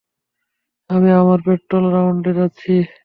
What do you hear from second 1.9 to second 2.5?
রাউন্ডে